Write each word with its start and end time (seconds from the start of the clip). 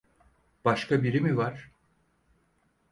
Başka 0.65 1.03
biri 1.03 1.21
mi 1.21 1.37
var? 1.37 1.71